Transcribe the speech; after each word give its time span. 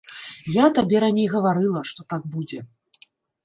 Я 0.55 0.65
табе 0.79 0.97
раней 1.03 1.29
гаварыла, 1.35 1.85
што 1.93 2.09
так 2.17 2.29
будзе. 2.37 2.59